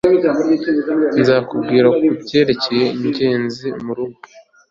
Nzakubwira 1.19 1.87
kubyerekeye 1.99 2.85
ngeze 3.07 3.67
murugo 3.83 4.19